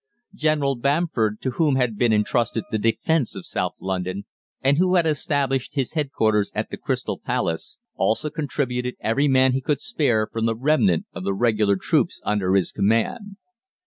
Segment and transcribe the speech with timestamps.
[0.33, 4.25] "General Bamford, to whom had been entrusted the defence of South London,
[4.59, 9.61] and who had established his headquarters at the Crystal Palace, also contributed every man he
[9.61, 13.37] could spare from the remnant of the Regular troops under his command.